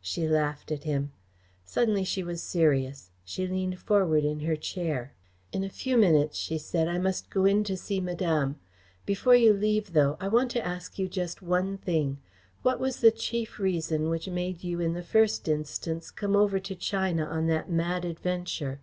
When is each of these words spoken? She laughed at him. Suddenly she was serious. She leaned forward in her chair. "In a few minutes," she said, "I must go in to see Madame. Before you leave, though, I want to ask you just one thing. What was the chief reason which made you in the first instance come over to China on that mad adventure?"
She 0.00 0.28
laughed 0.28 0.70
at 0.70 0.84
him. 0.84 1.10
Suddenly 1.64 2.04
she 2.04 2.22
was 2.22 2.40
serious. 2.40 3.10
She 3.24 3.48
leaned 3.48 3.80
forward 3.80 4.24
in 4.24 4.38
her 4.38 4.54
chair. 4.54 5.12
"In 5.50 5.64
a 5.64 5.68
few 5.68 5.96
minutes," 5.96 6.38
she 6.38 6.56
said, 6.56 6.86
"I 6.86 6.98
must 6.98 7.30
go 7.30 7.44
in 7.46 7.64
to 7.64 7.76
see 7.76 7.98
Madame. 8.00 8.60
Before 9.06 9.34
you 9.34 9.52
leave, 9.52 9.92
though, 9.92 10.16
I 10.20 10.28
want 10.28 10.52
to 10.52 10.64
ask 10.64 11.00
you 11.00 11.08
just 11.08 11.42
one 11.42 11.78
thing. 11.78 12.18
What 12.62 12.78
was 12.78 13.00
the 13.00 13.10
chief 13.10 13.58
reason 13.58 14.08
which 14.08 14.28
made 14.28 14.62
you 14.62 14.78
in 14.78 14.92
the 14.92 15.02
first 15.02 15.48
instance 15.48 16.12
come 16.12 16.36
over 16.36 16.60
to 16.60 16.76
China 16.76 17.24
on 17.24 17.48
that 17.48 17.68
mad 17.68 18.04
adventure?" 18.04 18.82